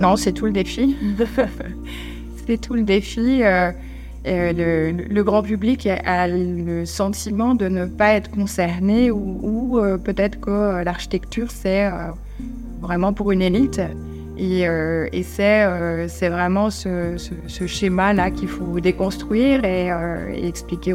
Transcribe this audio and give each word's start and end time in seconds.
Non, 0.00 0.16
c'est 0.16 0.32
tout 0.32 0.46
le 0.46 0.52
défi. 0.52 0.96
c'est 2.46 2.60
tout 2.60 2.74
le 2.74 2.82
défi. 2.82 3.42
Euh, 3.42 3.72
euh, 4.26 4.92
le, 5.08 5.22
grand 5.22 5.42
public 5.42 5.86
a, 5.86 6.28
le 6.28 6.84
sentiment 6.84 7.54
de 7.54 7.68
ne 7.68 7.86
pas 7.86 8.14
être 8.14 8.30
concerné 8.30 9.10
ou, 9.10 9.78
euh, 9.78 9.96
peut-être 9.96 10.40
que 10.40 10.82
l'architecture, 10.82 11.50
c'est 11.50 11.90
vraiment 12.80 13.12
pour 13.12 13.32
une 13.32 13.42
élite. 13.42 13.80
Et, 14.38 14.66
c'est 15.24 16.28
vraiment 16.28 16.70
ce, 16.70 17.16
schéma-là 17.66 18.30
qu'il 18.30 18.48
faut 18.48 18.78
déconstruire 18.78 19.64
et, 19.64 19.90
expliquer, 20.46 20.94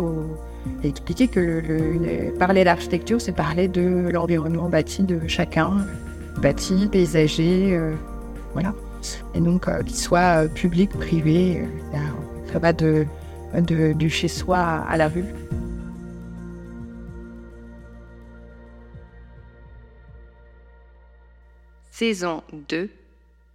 expliquer 0.84 1.28
que 1.28 2.38
parler 2.40 2.64
d'architecture, 2.64 3.20
c'est 3.20 3.36
parler 3.36 3.68
de 3.68 4.10
l'environnement 4.12 4.70
bâti 4.70 5.04
de 5.04 5.20
chacun, 5.28 5.86
bâti, 6.42 6.88
paysager, 6.90 7.78
voilà. 8.54 8.74
Et 9.36 9.40
donc, 9.40 9.68
euh, 9.68 9.82
qu'il 9.84 9.96
soit 9.96 10.44
euh, 10.44 10.48
public, 10.48 10.90
privé, 10.92 11.62
euh, 11.94 11.98
ça 12.52 12.60
va 12.60 12.74
de, 12.74 13.06
du 13.94 14.10
chez-soi 14.10 14.58
à 14.58 14.98
la 14.98 15.08
rue. 15.08 15.26
Saison 21.92 22.44
2 22.70 22.90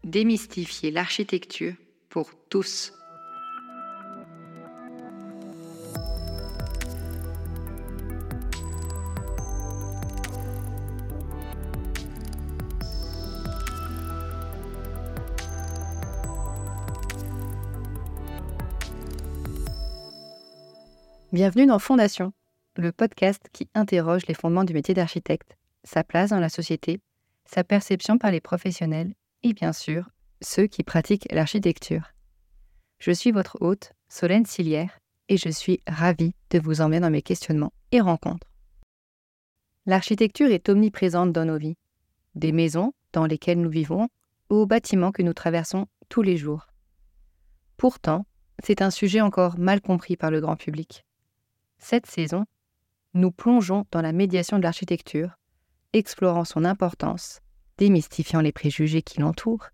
Démystifier 0.04 0.90
l'architecture 0.90 1.74
pour 2.08 2.30
tous. 2.48 2.92
Bienvenue 21.30 21.66
dans 21.66 21.78
Fondation, 21.78 22.32
le 22.74 22.90
podcast 22.90 23.50
qui 23.52 23.68
interroge 23.74 24.24
les 24.28 24.34
fondements 24.34 24.64
du 24.64 24.72
métier 24.72 24.94
d'architecte, 24.94 25.58
sa 25.84 26.02
place 26.02 26.30
dans 26.30 26.40
la 26.40 26.48
société, 26.48 27.02
sa 27.44 27.64
perception 27.64 28.16
par 28.16 28.30
les 28.30 28.40
professionnels 28.40 29.12
et 29.42 29.52
bien 29.52 29.74
sûr 29.74 30.08
ceux 30.40 30.66
qui 30.66 30.84
pratiquent 30.84 31.28
l'architecture. 31.30 32.14
Je 32.98 33.12
suis 33.12 33.30
votre 33.30 33.58
hôte, 33.60 33.92
Solène 34.08 34.46
Silière, 34.46 35.00
et 35.28 35.36
je 35.36 35.50
suis 35.50 35.82
ravie 35.86 36.32
de 36.48 36.60
vous 36.60 36.80
emmener 36.80 37.00
dans 37.00 37.10
mes 37.10 37.20
questionnements 37.20 37.74
et 37.92 38.00
rencontres. 38.00 38.50
L'architecture 39.84 40.50
est 40.50 40.70
omniprésente 40.70 41.34
dans 41.34 41.44
nos 41.44 41.58
vies, 41.58 41.76
des 42.36 42.52
maisons 42.52 42.94
dans 43.12 43.26
lesquelles 43.26 43.60
nous 43.60 43.68
vivons 43.68 44.08
aux 44.48 44.64
bâtiments 44.64 45.12
que 45.12 45.22
nous 45.22 45.34
traversons 45.34 45.88
tous 46.08 46.22
les 46.22 46.38
jours. 46.38 46.68
Pourtant, 47.76 48.24
c'est 48.64 48.80
un 48.80 48.90
sujet 48.90 49.20
encore 49.20 49.58
mal 49.58 49.82
compris 49.82 50.16
par 50.16 50.30
le 50.30 50.40
grand 50.40 50.56
public. 50.56 51.04
Cette 51.78 52.06
saison, 52.06 52.44
nous 53.14 53.30
plongeons 53.30 53.86
dans 53.92 54.02
la 54.02 54.12
médiation 54.12 54.58
de 54.58 54.64
l'architecture, 54.64 55.38
explorant 55.92 56.44
son 56.44 56.64
importance, 56.64 57.40
démystifiant 57.78 58.40
les 58.40 58.52
préjugés 58.52 59.00
qui 59.00 59.20
l'entourent 59.20 59.68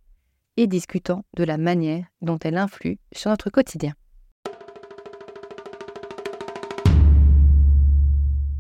et 0.56 0.66
discutant 0.66 1.24
de 1.34 1.44
la 1.44 1.56
manière 1.56 2.04
dont 2.20 2.38
elle 2.38 2.58
influe 2.58 2.98
sur 3.12 3.30
notre 3.30 3.50
quotidien. 3.50 3.94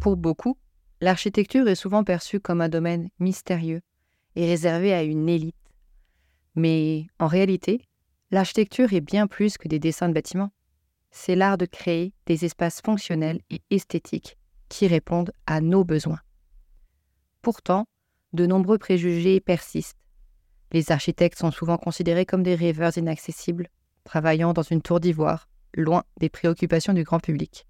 Pour 0.00 0.16
beaucoup, 0.16 0.56
l'architecture 1.00 1.68
est 1.68 1.76
souvent 1.76 2.02
perçue 2.02 2.40
comme 2.40 2.60
un 2.60 2.68
domaine 2.68 3.10
mystérieux 3.20 3.82
et 4.36 4.46
réservé 4.46 4.92
à 4.92 5.02
une 5.02 5.28
élite. 5.28 5.54
Mais 6.56 7.06
en 7.18 7.26
réalité, 7.26 7.82
l'architecture 8.30 8.92
est 8.92 9.00
bien 9.00 9.26
plus 9.26 9.58
que 9.58 9.68
des 9.68 9.78
dessins 9.78 10.08
de 10.08 10.14
bâtiments 10.14 10.50
c'est 11.16 11.36
l'art 11.36 11.56
de 11.56 11.64
créer 11.64 12.12
des 12.26 12.44
espaces 12.44 12.80
fonctionnels 12.82 13.40
et 13.48 13.62
esthétiques 13.70 14.36
qui 14.68 14.88
répondent 14.88 15.32
à 15.46 15.60
nos 15.60 15.84
besoins. 15.84 16.18
Pourtant, 17.40 17.86
de 18.32 18.46
nombreux 18.46 18.78
préjugés 18.78 19.40
persistent. 19.40 19.96
Les 20.72 20.90
architectes 20.90 21.38
sont 21.38 21.52
souvent 21.52 21.78
considérés 21.78 22.26
comme 22.26 22.42
des 22.42 22.56
rêveurs 22.56 22.98
inaccessibles, 22.98 23.68
travaillant 24.02 24.52
dans 24.52 24.62
une 24.62 24.82
tour 24.82 24.98
d'ivoire, 24.98 25.48
loin 25.72 26.02
des 26.18 26.28
préoccupations 26.28 26.92
du 26.92 27.04
grand 27.04 27.20
public. 27.20 27.64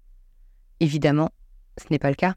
Évidemment, 0.79 1.29
ce 1.77 1.85
n'est 1.91 1.99
pas 1.99 2.09
le 2.09 2.15
cas. 2.15 2.33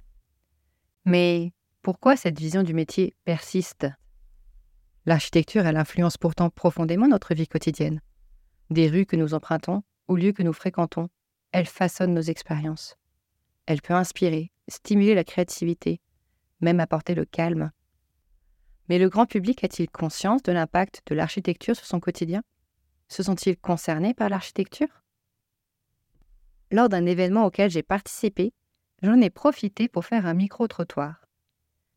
Mais 1.06 1.54
pourquoi 1.80 2.16
cette 2.16 2.38
vision 2.38 2.62
du 2.62 2.74
métier 2.74 3.16
persiste? 3.24 3.86
L'architecture, 5.06 5.64
elle 5.64 5.78
influence 5.78 6.18
pourtant 6.18 6.50
profondément 6.50 7.08
notre 7.08 7.34
vie 7.34 7.48
quotidienne. 7.48 8.02
Des 8.68 8.88
rues 8.88 9.06
que 9.06 9.16
nous 9.16 9.32
empruntons 9.32 9.82
au 10.08 10.16
lieu 10.16 10.32
que 10.32 10.42
nous 10.42 10.52
fréquentons, 10.52 11.08
elle 11.52 11.66
façonne 11.66 12.14
nos 12.14 12.20
expériences. 12.22 12.96
Elle 13.66 13.82
peut 13.82 13.94
inspirer, 13.94 14.50
stimuler 14.68 15.14
la 15.14 15.24
créativité, 15.24 16.00
même 16.60 16.80
apporter 16.80 17.14
le 17.14 17.24
calme. 17.24 17.70
Mais 18.88 18.98
le 18.98 19.08
grand 19.08 19.26
public 19.26 19.62
a-t-il 19.62 19.90
conscience 19.90 20.42
de 20.42 20.52
l'impact 20.52 21.02
de 21.06 21.14
l'architecture 21.14 21.76
sur 21.76 21.86
son 21.86 22.00
quotidien? 22.00 22.42
Se 23.08 23.22
sont-ils 23.22 23.56
concernés 23.56 24.14
par 24.14 24.28
l'architecture? 24.28 25.02
Lors 26.70 26.88
d'un 26.88 27.06
événement 27.06 27.46
auquel 27.46 27.70
j'ai 27.70 27.82
participé, 27.82 28.52
j'en 29.02 29.20
ai 29.20 29.30
profité 29.30 29.88
pour 29.88 30.04
faire 30.04 30.26
un 30.26 30.34
micro-trottoir. 30.34 31.24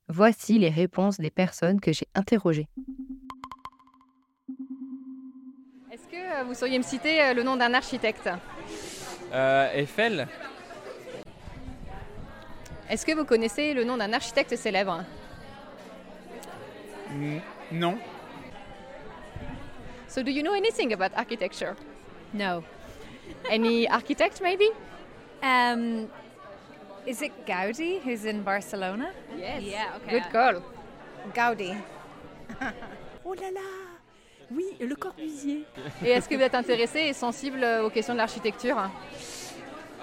Voici 0.08 0.60
les 0.60 0.70
réponses 0.70 1.18
des 1.18 1.32
personnes 1.32 1.80
que 1.80 1.94
j'ai 1.94 2.08
interrogées. 2.14 2.68
Euh, 6.14 6.44
vous 6.44 6.54
sauriez 6.54 6.78
me 6.78 6.84
citer 6.84 7.22
euh, 7.22 7.34
le 7.34 7.44
nom 7.44 7.56
d'un 7.56 7.74
architecte 7.74 8.30
euh, 9.34 9.72
Eiffel. 9.74 10.28
Est-ce 12.90 13.06
que 13.06 13.14
vous 13.14 13.24
connaissez 13.24 13.74
le 13.74 13.84
nom 13.86 13.96
d'un 13.96 14.12
architecte 14.12 14.56
célèbre 14.58 15.06
Non. 17.72 17.98
So 20.10 20.22
do 20.22 20.32
you 20.32 20.44
know 20.44 20.54
anything 20.54 20.92
about 20.92 21.16
architecture? 21.16 21.76
No. 22.34 22.64
Any 23.50 23.88
architect 23.88 24.42
maybe? 24.42 24.70
Um, 25.42 26.10
is 27.08 27.22
it 27.22 27.32
Gaudi 27.46 28.02
who's 28.04 28.26
in 28.26 28.44
Barcelona? 28.44 29.12
Yes. 29.38 29.64
Yeah, 29.64 29.96
okay. 29.96 30.20
Good 30.20 30.32
call. 30.32 30.62
Gaudi. 31.34 31.78
oh 33.26 33.34
là 33.34 33.52
là 33.52 33.62
oui, 34.52 34.66
le 34.80 34.96
Corbusier. 34.96 35.64
Et 36.04 36.10
est-ce 36.10 36.28
que 36.28 36.36
vous 36.36 36.42
êtes 36.42 36.56
intéressé 36.56 37.00
et 37.00 37.14
sensible 37.14 37.66
aux 37.84 37.90
questions 37.90 38.14
de 38.14 38.20
l'architecture 38.20 38.90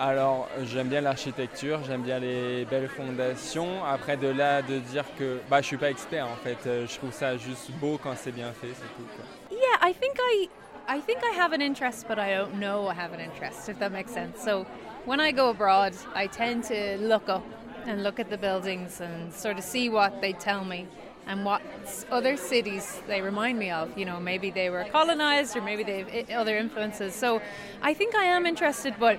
alors, 0.00 0.49
j'aime 0.62 0.87
bien 0.87 1.00
l'architecture, 1.00 1.81
j'aime 1.84 2.03
bien 2.03 2.21
les 2.21 2.65
belles 2.66 2.88
fondations. 2.88 3.84
Après, 3.84 4.16
de 4.16 4.28
là, 4.28 4.62
de 4.62 4.78
dire 4.78 5.04
que 5.19 5.41
bah, 5.50 5.60
je 5.60 5.66
suis 5.66 5.77
pas 5.77 5.91
expert 5.91 6.25
en 6.28 6.37
fait. 6.37 6.56
Euh, 6.69 6.87
je 6.87 6.97
trouve 6.98 7.10
ça 7.10 7.37
juste 7.37 7.72
beau 7.81 7.98
quand 8.00 8.15
c'est 8.15 8.31
bien 8.31 8.53
fait, 8.53 8.69
c'est 8.69 8.94
tout. 8.97 9.09
Quoi. 9.16 9.25
Yeah, 9.50 9.91
I 9.91 9.93
think 9.93 10.15
I, 10.21 10.48
I 10.88 11.00
think 11.00 11.19
I 11.25 11.37
have 11.37 11.53
an 11.53 11.60
interest, 11.60 12.06
but 12.06 12.16
I 12.16 12.37
don't 12.37 12.60
know 12.60 12.87
I 12.87 12.94
have 12.94 13.12
an 13.12 13.19
interest. 13.19 13.69
If 13.69 13.81
that 13.81 13.91
makes 13.91 14.12
sense. 14.12 14.41
So, 14.41 14.66
when 15.04 15.19
I 15.19 15.32
go 15.32 15.50
abroad, 15.50 15.94
I 16.15 16.28
tend 16.28 16.62
to 16.69 16.97
look 16.98 17.28
up 17.28 17.44
and 17.84 18.04
look 18.04 18.21
at 18.21 18.31
the 18.31 18.38
buildings 18.38 19.00
and 19.00 19.34
sort 19.34 19.59
of 19.59 19.65
see 19.65 19.88
what 19.88 20.21
they 20.21 20.32
tell 20.32 20.65
me. 20.65 20.87
And 21.28 21.44
what 21.44 21.62
other 22.11 22.37
cities 22.37 23.00
they 23.06 23.21
remind 23.21 23.59
me 23.59 23.71
of. 23.71 23.97
You 23.97 24.06
know, 24.06 24.19
maybe 24.19 24.50
they 24.50 24.71
were 24.71 24.84
colonized 24.91 25.56
or 25.56 25.62
maybe 25.62 25.84
they 25.84 25.99
have 26.03 26.31
other 26.31 26.56
influences. 26.56 27.15
So 27.15 27.41
I 27.83 27.94
think 27.94 28.15
I 28.15 28.25
am 28.25 28.47
interested, 28.47 28.94
but 28.99 29.19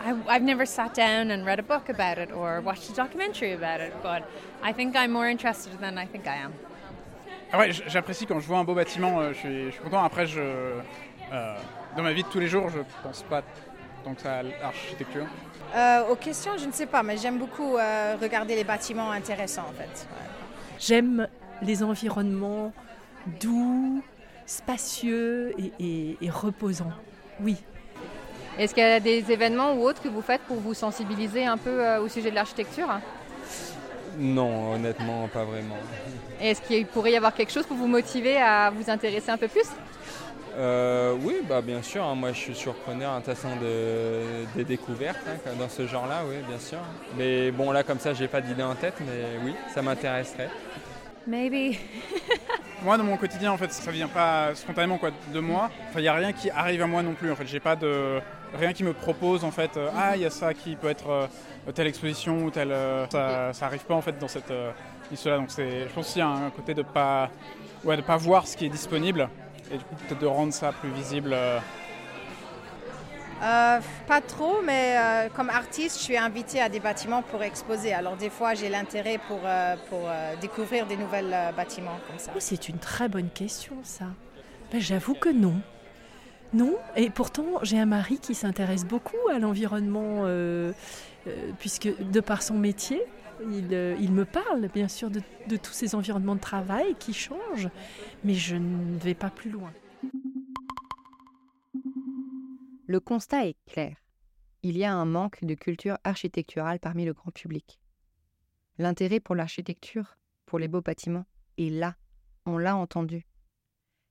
I, 0.00 0.14
have 0.32 0.42
never 0.42 0.64
sat 0.64 0.94
down 0.94 1.30
and 1.30 1.44
read 1.44 1.58
a 1.58 1.62
book 1.62 1.88
about 1.88 2.18
it 2.18 2.32
or 2.32 2.60
watched 2.60 2.88
a 2.90 2.94
documentary 2.94 3.52
about 3.52 3.80
it. 3.80 3.92
But 4.02 4.28
I 4.62 4.72
think 4.72 4.96
I'm 4.96 5.12
more 5.12 5.28
interested 5.28 5.78
than 5.80 5.98
I 5.98 6.06
think 6.06 6.26
I 6.26 6.36
am. 6.36 6.52
Ah 7.54 7.58
ouais, 7.58 7.70
j'apprécie 7.70 8.24
quand 8.26 8.40
je 8.40 8.46
vois 8.46 8.58
un 8.58 8.64
beau 8.64 8.74
bâtiment, 8.74 9.20
euh, 9.20 9.34
je, 9.34 9.38
suis, 9.38 9.64
je 9.66 9.70
suis 9.72 9.82
content. 9.82 10.02
Après, 10.02 10.26
je, 10.26 10.40
euh, 10.40 11.54
dans 11.94 12.02
ma 12.02 12.14
vie 12.14 12.22
de 12.22 12.28
tous 12.28 12.40
les 12.40 12.46
jours, 12.46 12.70
je 12.70 12.78
pense 13.02 13.22
pas 13.24 13.42
tant 14.02 14.14
que 14.14 14.22
ça 14.22 14.38
à 14.38 14.42
l'architecture. 14.42 15.26
Euh, 15.74 16.08
aux 16.08 16.16
questions, 16.16 16.56
je 16.58 16.66
ne 16.66 16.72
sais 16.72 16.86
pas, 16.86 17.02
mais 17.02 17.16
j'aime 17.16 17.38
beaucoup 17.38 17.76
euh, 17.76 18.16
regarder 18.20 18.56
les 18.56 18.64
bâtiments 18.64 19.10
intéressants 19.10 19.66
en 19.68 19.72
fait. 19.72 20.06
Ouais. 20.12 20.41
J'aime 20.84 21.28
les 21.62 21.84
environnements 21.84 22.72
doux, 23.40 24.02
spacieux 24.46 25.54
et, 25.78 26.16
reposants. 26.28 26.92
Oui. 27.40 27.56
Est-ce 28.58 28.74
qu'il 28.74 28.82
y 28.82 28.86
a 28.86 28.98
des 28.98 29.30
événements 29.30 29.74
ou 29.74 29.82
autres 29.82 30.02
que 30.02 30.08
vous 30.08 30.22
faites 30.22 30.40
pour 30.42 30.56
vous 30.56 30.74
sensibiliser 30.74 31.46
un 31.46 31.56
peu 31.56 31.70
euh, 31.70 32.00
au 32.00 32.08
sujet 32.08 32.30
de 32.30 32.34
l'architecture? 32.34 32.88
Non, 34.18 34.74
honnêtement, 34.74 35.28
pas 35.28 35.44
vraiment. 35.44 35.76
Est-ce 36.40 36.60
qu'il 36.60 36.86
pourrait 36.86 37.12
y 37.12 37.16
avoir 37.16 37.32
quelque 37.32 37.52
chose 37.52 37.64
pour 37.64 37.76
vous 37.76 37.86
motiver 37.86 38.36
à 38.36 38.70
vous 38.70 38.90
intéresser 38.90 39.30
un 39.30 39.38
peu 39.38 39.48
plus? 39.48 39.68
Euh, 40.56 41.14
oui, 41.22 41.36
bah 41.48 41.60
bien 41.62 41.82
sûr. 41.82 42.04
Hein. 42.04 42.14
moi, 42.14 42.32
je 42.32 42.38
suis 42.38 42.54
surpreneur 42.54 43.12
en 43.12 43.20
façon 43.22 43.48
de, 43.56 44.44
des 44.54 44.64
découvertes 44.64 45.18
hein, 45.26 45.50
dans 45.58 45.68
ce 45.68 45.86
genre-là, 45.86 46.22
oui, 46.28 46.36
bien 46.46 46.58
sûr. 46.58 46.78
Mais 47.16 47.50
bon, 47.50 47.70
là, 47.72 47.82
comme 47.82 47.98
ça, 47.98 48.12
j'ai 48.14 48.28
pas 48.28 48.40
d'idée 48.40 48.62
en 48.62 48.74
tête, 48.74 48.94
mais 49.00 49.38
oui, 49.44 49.54
ça 49.74 49.82
m'intéresserait. 49.82 50.50
Maybe 51.26 51.76
moi, 52.82 52.98
dans 52.98 53.04
mon 53.04 53.16
quotidien, 53.16 53.52
en 53.52 53.56
fait, 53.56 53.72
ça 53.72 53.90
vient 53.92 54.08
pas 54.08 54.54
spontanément 54.54 54.98
quoi, 54.98 55.10
de 55.32 55.40
moi. 55.40 55.70
Enfin, 55.88 56.00
il 56.00 56.02
n'y 56.02 56.08
a 56.08 56.14
rien 56.14 56.32
qui 56.32 56.50
arrive 56.50 56.82
à 56.82 56.86
moi 56.86 57.02
non 57.02 57.14
plus. 57.14 57.30
En 57.30 57.36
fait, 57.36 57.46
j'ai 57.46 57.60
pas 57.60 57.76
de 57.76 58.20
rien 58.58 58.72
qui 58.72 58.84
me 58.84 58.92
propose 58.92 59.44
en 59.44 59.50
fait. 59.52 59.76
euh, 59.76 59.88
ah, 59.96 60.16
il 60.16 60.22
y 60.22 60.26
a 60.26 60.30
ça 60.30 60.52
qui 60.52 60.74
peut 60.76 60.88
être 60.90 61.08
euh, 61.08 61.72
telle 61.72 61.86
exposition 61.86 62.44
ou 62.44 62.50
telle. 62.50 62.72
euh, 62.72 63.06
ça, 63.08 63.52
ça 63.52 63.66
arrive 63.66 63.84
pas 63.84 63.94
en 63.94 64.02
fait 64.02 64.18
dans 64.18 64.28
cette 64.28 64.50
euh, 64.50 64.72
liste-là. 65.10 65.36
Donc, 65.38 65.50
c'est, 65.50 65.82
je 65.88 65.94
pense 65.94 66.08
qu'il 66.12 66.18
y 66.18 66.22
a 66.22 66.28
un 66.28 66.50
côté 66.50 66.74
de 66.74 66.82
pas, 66.82 67.30
ouais, 67.84 67.96
de 67.96 68.02
pas 68.02 68.16
voir 68.16 68.46
ce 68.46 68.56
qui 68.56 68.66
est 68.66 68.70
disponible 68.70 69.28
et 69.72 69.78
du 69.78 69.84
coup 69.84 69.94
peut-être 70.06 70.20
de 70.20 70.26
rendre 70.26 70.52
ça 70.52 70.72
plus 70.72 70.90
visible. 70.90 71.32
euh. 71.32 71.58
Euh, 73.42 73.80
pas 74.06 74.20
trop, 74.20 74.62
mais 74.64 74.96
euh, 74.96 75.28
comme 75.34 75.50
artiste, 75.50 75.98
je 75.98 76.04
suis 76.04 76.16
invitée 76.16 76.60
à 76.60 76.68
des 76.68 76.78
bâtiments 76.78 77.22
pour 77.22 77.42
exposer. 77.42 77.92
Alors 77.92 78.16
des 78.16 78.30
fois, 78.30 78.54
j'ai 78.54 78.68
l'intérêt 78.68 79.18
pour, 79.26 79.40
euh, 79.44 79.74
pour 79.88 80.02
euh, 80.06 80.34
découvrir 80.40 80.86
des 80.86 80.96
nouveaux 80.96 81.16
bâtiments 81.56 81.98
comme 82.06 82.18
ça. 82.18 82.30
Oh, 82.36 82.38
c'est 82.38 82.68
une 82.68 82.78
très 82.78 83.08
bonne 83.08 83.30
question, 83.30 83.74
ça. 83.82 84.04
Ben, 84.72 84.80
J'avoue 84.80 85.14
que 85.14 85.28
non. 85.28 85.54
Non, 86.54 86.74
et 86.94 87.10
pourtant 87.10 87.44
j'ai 87.62 87.80
un 87.80 87.86
mari 87.86 88.18
qui 88.18 88.34
s'intéresse 88.34 88.84
beaucoup 88.84 89.16
à 89.34 89.38
l'environnement, 89.38 90.22
euh, 90.24 90.72
euh, 91.26 91.50
puisque 91.58 91.88
de 91.98 92.20
par 92.20 92.42
son 92.42 92.54
métier, 92.54 93.02
il, 93.50 93.74
euh, 93.74 93.96
il 94.00 94.12
me 94.12 94.24
parle 94.24 94.68
bien 94.68 94.88
sûr 94.88 95.10
de 95.10 95.56
tous 95.56 95.72
ces 95.72 95.94
environnements 95.94 96.36
de 96.36 96.40
travail 96.40 96.94
qui 96.98 97.12
changent, 97.12 97.68
mais 98.24 98.34
je 98.34 98.56
ne 98.56 98.98
vais 98.98 99.14
pas 99.14 99.30
plus 99.30 99.50
loin. 99.50 99.72
Le 102.86 103.00
constat 103.00 103.46
est 103.46 103.56
clair. 103.66 103.96
Il 104.62 104.76
y 104.76 104.84
a 104.84 104.92
un 104.94 105.06
manque 105.06 105.44
de 105.44 105.54
culture 105.54 105.98
architecturale 106.04 106.78
parmi 106.78 107.04
le 107.04 107.12
grand 107.12 107.30
public. 107.30 107.80
L'intérêt 108.78 109.20
pour 109.20 109.34
l'architecture, 109.34 110.16
pour 110.46 110.58
les 110.58 110.68
beaux 110.68 110.82
bâtiments, 110.82 111.24
est 111.58 111.70
là, 111.70 111.96
on 112.46 112.58
l'a 112.58 112.76
entendu. 112.76 113.26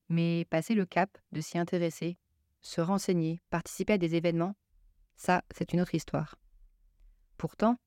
Mais 0.10 0.46
passer 0.50 0.76
le 0.76 0.86
cap 0.86 1.18
de 1.32 1.42
s'y 1.42 1.58
intéresser, 1.58 2.18
se 2.62 2.82
renseigner, 2.82 3.42
participer 3.50 3.94
à 3.94 3.98
des 3.98 4.16
événements, 4.16 4.56
ça, 5.16 5.44
c'est 5.54 5.74
une 5.74 5.82
autre 5.82 5.96
histoire. 5.96 6.36
Pourtant, 7.38 7.78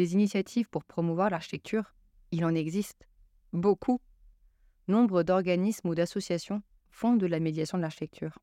des 0.00 0.14
initiatives 0.14 0.70
pour 0.70 0.82
promouvoir 0.84 1.28
l'architecture, 1.28 1.94
il 2.30 2.46
en 2.46 2.54
existe. 2.54 3.06
Beaucoup. 3.52 4.00
Nombre 4.88 5.22
d'organismes 5.22 5.90
ou 5.90 5.94
d'associations 5.94 6.62
font 6.88 7.16
de 7.16 7.26
la 7.26 7.38
médiation 7.38 7.76
de 7.76 7.82
l'architecture. 7.82 8.38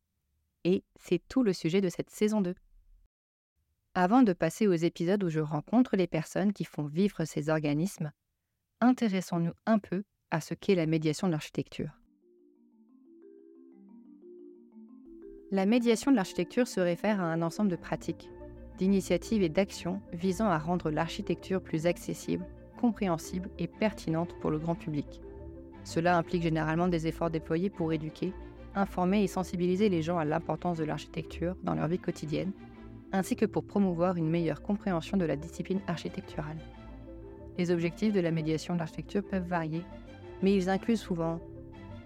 Et 0.65 0.83
c'est 1.00 1.27
tout 1.27 1.42
le 1.42 1.54
sujet 1.54 1.81
de 1.81 1.89
cette 1.89 2.12
saison 2.12 2.42
2. 2.42 2.54
Avant 3.95 4.21
de 4.21 4.33
passer 4.33 4.68
aux 4.68 4.74
épisodes 4.74 5.24
où 5.24 5.30
je 5.30 5.39
rencontre 5.39 5.95
les 5.95 6.06
personnes 6.06 6.54
qui 6.54 6.63
font 6.63 6.86
vivre 6.86 7.25
ces 7.25 7.50
organismes, 7.50 8.12
intéressons-nous 8.80 9.54
un 9.65 9.80
peu 9.80 10.04
à 10.30 10.42
ce 10.42 10.54
qu'est 10.54 10.75
la 10.75 10.86
médiation 10.86 11.25
de 11.25 11.31
l'architecture. 11.31 12.00
La 15.50 15.65
médiation 15.65 16.12
de 16.12 16.18
l'architecture 16.18 16.68
se 16.68 16.81
réfère 16.81 17.19
à 17.19 17.33
un 17.33 17.42
ensemble 17.42 17.71
de 17.71 17.77
pratiques, 17.77 18.30
d'initiatives 18.78 19.44
et 19.44 19.50
d'actions 19.50 20.02
visant 20.14 20.48
à 20.48 20.58
rendre 20.58 20.90
l'architecture 20.92 21.62
plus 21.62 21.88
accessible, 21.88 22.46
compréhensible 22.80 23.50
et 23.58 23.68
pertinente 23.68 24.36
pour 24.40 24.52
le 24.52 24.60
grand 24.60 24.76
public. 24.76 25.22
Cela 25.84 26.18
implique 26.18 26.44
généralement 26.44 26.88
des 26.88 27.08
efforts 27.08 27.30
déployés 27.30 27.70
pour 27.70 27.92
éduquer, 27.94 28.34
informer 28.76 29.24
et 29.24 29.28
sensibiliser 29.28 29.90
les 29.90 30.02
gens 30.02 30.18
à 30.18 30.26
l'importance 30.26 30.78
de 30.78 30.84
l'architecture 30.84 31.56
dans 31.64 31.76
leur 31.76 31.88
vie 31.88 32.00
quotidienne, 32.00 32.52
ainsi 33.12 33.36
que 33.36 33.46
pour 33.46 33.64
promouvoir 33.64 34.18
une 34.18 34.30
meilleure 34.30 34.62
compréhension 34.62 35.18
de 35.18 35.26
la 35.26 35.36
discipline 35.36 35.82
architecturale. 35.88 36.58
Les 37.58 37.72
objectifs 37.72 38.14
de 38.14 38.20
la 38.20 38.32
médiation 38.32 38.76
de 38.76 38.80
l'architecture 38.80 39.24
peuvent 39.24 39.48
varier, 39.48 39.82
mais 40.42 40.54
ils 40.54 40.70
incluent 40.70 40.98
souvent 40.98 41.40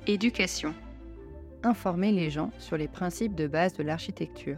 éducation, 0.08 0.74
informer 1.64 2.12
les 2.12 2.30
gens 2.30 2.52
sur 2.58 2.78
les 2.78 2.88
principes 2.88 3.36
de 3.36 3.48
base 3.48 3.74
de 3.74 3.84
l'architecture, 3.84 4.58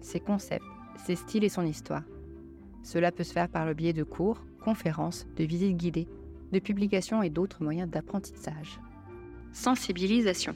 ses 0.00 0.20
concepts, 0.20 0.64
ses 1.04 1.16
styles 1.16 1.44
et 1.44 1.48
son 1.48 1.66
histoire. 1.66 2.04
Cela 2.82 3.12
peut 3.12 3.24
se 3.24 3.32
faire 3.32 3.48
par 3.48 3.66
le 3.66 3.74
biais 3.74 3.92
de 3.92 4.04
cours, 4.04 4.44
conférences, 4.64 5.26
de 5.36 5.44
visites 5.44 5.76
guidées, 5.76 6.08
de 6.52 6.58
publications 6.58 7.22
et 7.22 7.30
d'autres 7.30 7.62
moyens 7.62 7.90
d'apprentissage. 7.90 8.80
Sensibilisation. 9.52 10.54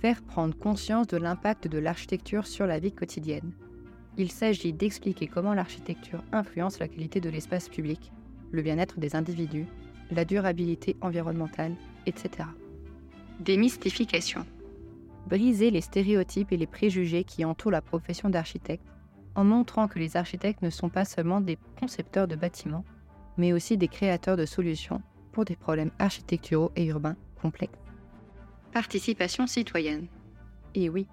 Faire 0.00 0.22
prendre 0.22 0.56
conscience 0.56 1.06
de 1.06 1.16
l'impact 1.16 1.68
de 1.68 1.78
l'architecture 1.78 2.46
sur 2.46 2.66
la 2.66 2.78
vie 2.78 2.92
quotidienne. 2.92 3.52
Il 4.16 4.30
s'agit 4.30 4.72
d'expliquer 4.72 5.26
comment 5.26 5.54
l'architecture 5.54 6.22
influence 6.32 6.78
la 6.78 6.88
qualité 6.88 7.20
de 7.20 7.30
l'espace 7.30 7.68
public, 7.68 8.12
le 8.50 8.62
bien-être 8.62 9.00
des 9.00 9.16
individus, 9.16 9.66
la 10.10 10.24
durabilité 10.24 10.96
environnementale, 11.00 11.74
etc. 12.06 12.48
Démystification. 13.40 14.44
Briser 15.26 15.70
les 15.70 15.80
stéréotypes 15.80 16.52
et 16.52 16.56
les 16.56 16.66
préjugés 16.66 17.24
qui 17.24 17.44
entourent 17.44 17.72
la 17.72 17.80
profession 17.80 18.28
d'architecte 18.28 18.84
en 19.34 19.44
montrant 19.44 19.88
que 19.88 19.98
les 19.98 20.16
architectes 20.16 20.62
ne 20.62 20.70
sont 20.70 20.88
pas 20.88 21.04
seulement 21.04 21.40
des 21.40 21.58
concepteurs 21.78 22.28
de 22.28 22.36
bâtiments, 22.36 22.84
mais 23.36 23.52
aussi 23.52 23.76
des 23.76 23.88
créateurs 23.88 24.36
de 24.36 24.46
solutions 24.46 25.02
pour 25.32 25.44
des 25.44 25.56
problèmes 25.56 25.90
architecturaux 25.98 26.72
et 26.76 26.86
urbains 26.86 27.16
complexes. 27.40 27.78
Participation 28.72 29.46
citoyenne. 29.46 30.06
Et 30.74 30.88
oui, 30.88 31.06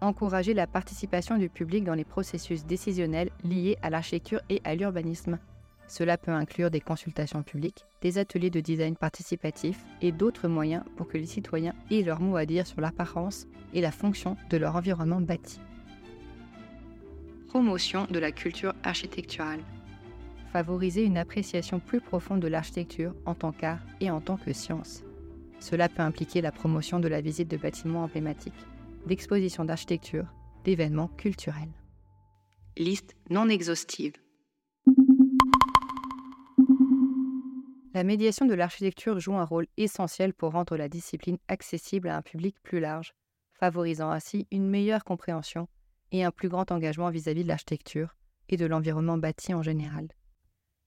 encourager 0.00 0.54
la 0.54 0.66
participation 0.66 1.38
du 1.38 1.48
public 1.48 1.84
dans 1.84 1.94
les 1.94 2.04
processus 2.04 2.64
décisionnels 2.64 3.30
liés 3.44 3.78
à 3.82 3.90
l'architecture 3.90 4.40
et 4.48 4.60
à 4.64 4.74
l'urbanisme. 4.74 5.38
Cela 5.88 6.18
peut 6.18 6.32
inclure 6.32 6.70
des 6.70 6.80
consultations 6.80 7.42
publiques, 7.42 7.84
des 8.02 8.18
ateliers 8.18 8.50
de 8.50 8.60
design 8.60 8.96
participatif 8.96 9.84
et 10.02 10.10
d'autres 10.10 10.48
moyens 10.48 10.82
pour 10.96 11.06
que 11.06 11.16
les 11.16 11.26
citoyens 11.26 11.74
aient 11.90 12.02
leur 12.02 12.20
mot 12.20 12.36
à 12.36 12.44
dire 12.44 12.66
sur 12.66 12.80
l'apparence 12.80 13.46
et 13.72 13.80
la 13.80 13.92
fonction 13.92 14.36
de 14.50 14.56
leur 14.56 14.74
environnement 14.74 15.20
bâti. 15.20 15.60
Promotion 17.48 18.06
de 18.10 18.18
la 18.18 18.32
culture 18.32 18.74
architecturale. 18.82 19.60
Favoriser 20.52 21.04
une 21.04 21.16
appréciation 21.16 21.78
plus 21.78 22.00
profonde 22.00 22.40
de 22.40 22.48
l'architecture 22.48 23.14
en 23.24 23.34
tant 23.34 23.52
qu'art 23.52 23.80
et 24.00 24.10
en 24.10 24.20
tant 24.20 24.36
que 24.36 24.52
science. 24.52 25.04
Cela 25.60 25.88
peut 25.88 26.02
impliquer 26.02 26.40
la 26.40 26.50
promotion 26.50 26.98
de 26.98 27.08
la 27.08 27.20
visite 27.20 27.48
de 27.48 27.56
bâtiments 27.56 28.02
emblématiques, 28.02 28.66
d'expositions 29.06 29.64
d'architecture, 29.64 30.26
d'événements 30.64 31.08
culturels. 31.08 31.72
Liste 32.76 33.14
non 33.30 33.48
exhaustive. 33.48 34.14
La 37.94 38.04
médiation 38.04 38.44
de 38.44 38.54
l'architecture 38.54 39.20
joue 39.20 39.36
un 39.36 39.44
rôle 39.44 39.68
essentiel 39.76 40.34
pour 40.34 40.52
rendre 40.52 40.76
la 40.76 40.88
discipline 40.88 41.38
accessible 41.48 42.08
à 42.08 42.16
un 42.16 42.22
public 42.22 42.56
plus 42.62 42.80
large, 42.80 43.14
favorisant 43.52 44.10
ainsi 44.10 44.46
une 44.50 44.68
meilleure 44.68 45.04
compréhension 45.04 45.68
et 46.12 46.24
un 46.24 46.30
plus 46.30 46.48
grand 46.48 46.70
engagement 46.70 47.10
vis-à-vis 47.10 47.42
de 47.42 47.48
l'architecture 47.48 48.14
et 48.48 48.56
de 48.56 48.66
l'environnement 48.66 49.18
bâti 49.18 49.54
en 49.54 49.62
général. 49.62 50.08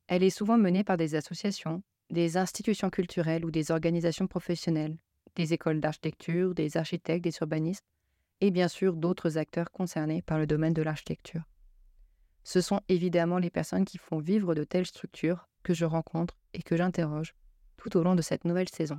Elle 0.07 0.23
est 0.23 0.29
souvent 0.29 0.57
menée 0.57 0.83
par 0.83 0.97
des 0.97 1.15
associations, 1.15 1.83
des 2.09 2.37
institutions 2.37 2.89
culturelles 2.89 3.45
ou 3.45 3.51
des 3.51 3.71
organisations 3.71 4.27
professionnelles, 4.27 4.97
des 5.35 5.53
écoles 5.53 5.81
d'architecture, 5.81 6.55
des 6.55 6.77
architectes, 6.77 7.23
des 7.23 7.35
urbanistes, 7.41 7.85
et 8.41 8.51
bien 8.51 8.67
sûr 8.67 8.95
d'autres 8.95 9.37
acteurs 9.37 9.71
concernés 9.71 10.21
par 10.21 10.39
le 10.39 10.47
domaine 10.47 10.73
de 10.73 10.81
l'architecture. 10.81 11.43
Ce 12.43 12.61
sont 12.61 12.81
évidemment 12.87 13.37
les 13.37 13.49
personnes 13.49 13.85
qui 13.85 13.97
font 13.97 14.19
vivre 14.19 14.55
de 14.55 14.63
telles 14.63 14.85
structures 14.85 15.47
que 15.61 15.73
je 15.73 15.85
rencontre 15.85 16.37
et 16.53 16.63
que 16.63 16.77
j'interroge 16.77 17.35
tout 17.77 17.95
au 17.97 18.03
long 18.03 18.15
de 18.15 18.21
cette 18.21 18.45
nouvelle 18.45 18.69
saison. 18.69 18.97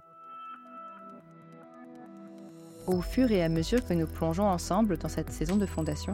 Au 2.86 3.02
fur 3.02 3.30
et 3.30 3.42
à 3.42 3.48
mesure 3.48 3.84
que 3.84 3.92
nous 3.92 4.06
plongeons 4.06 4.48
ensemble 4.48 4.96
dans 4.96 5.08
cette 5.08 5.30
saison 5.30 5.56
de 5.56 5.66
fondation, 5.66 6.12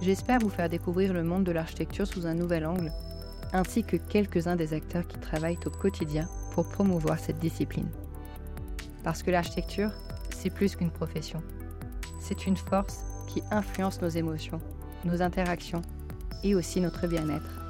j'espère 0.00 0.38
vous 0.40 0.48
faire 0.48 0.68
découvrir 0.68 1.12
le 1.12 1.22
monde 1.22 1.44
de 1.44 1.52
l'architecture 1.52 2.06
sous 2.06 2.26
un 2.26 2.34
nouvel 2.34 2.64
angle, 2.66 2.90
ainsi 3.52 3.84
que 3.84 3.96
quelques-uns 3.96 4.56
des 4.56 4.72
acteurs 4.72 5.06
qui 5.06 5.18
travaillent 5.18 5.58
au 5.66 5.70
quotidien 5.70 6.26
pour 6.52 6.68
promouvoir 6.68 7.18
cette 7.18 7.38
discipline. 7.38 7.88
Parce 9.04 9.22
que 9.22 9.30
l'architecture, 9.30 9.92
c'est 10.34 10.50
plus 10.50 10.74
qu'une 10.74 10.90
profession. 10.90 11.42
C'est 12.18 12.46
une 12.46 12.56
force 12.56 13.00
qui 13.28 13.42
influence 13.50 14.00
nos 14.00 14.08
émotions, 14.08 14.60
nos 15.04 15.20
interactions 15.22 15.82
et 16.42 16.54
aussi 16.54 16.80
notre 16.80 17.06
bien-être. 17.06 17.60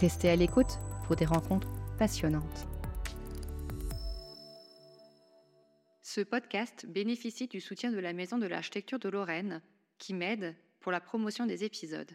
Restez 0.00 0.28
à 0.28 0.36
l'écoute 0.36 0.80
pour 1.06 1.14
des 1.14 1.24
rencontres 1.24 1.68
passionnantes. 1.98 2.73
Ce 6.14 6.20
podcast 6.20 6.86
bénéficie 6.86 7.48
du 7.48 7.60
soutien 7.60 7.90
de 7.90 7.98
la 7.98 8.12
Maison 8.12 8.38
de 8.38 8.46
l'Architecture 8.46 9.00
de 9.00 9.08
Lorraine, 9.08 9.60
qui 9.98 10.14
m'aide 10.14 10.54
pour 10.78 10.92
la 10.92 11.00
promotion 11.00 11.44
des 11.44 11.64
épisodes. 11.64 12.12